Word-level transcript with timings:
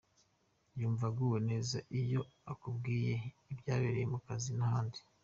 Yumva 0.79 1.05
aguwe 1.09 1.37
neza 1.49 1.77
iyo 2.01 2.21
akubwiye 2.51 3.13
ibyabereye 3.51 4.05
mu 4.13 4.19
kazi, 4.25 4.51
n’ 4.57 4.61
ahandi. 4.67 4.99